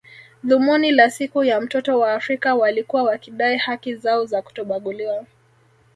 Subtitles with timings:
[0.43, 5.25] Dhumuni la siku ya mtoto wa Afrika walikuwa wakidai haki zao za kutobaguliwa